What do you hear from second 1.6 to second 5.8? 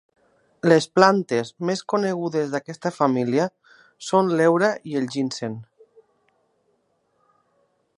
més conegudes d'aquesta família són l'heura i el ginseng.